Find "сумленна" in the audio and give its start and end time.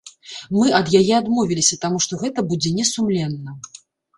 2.93-3.51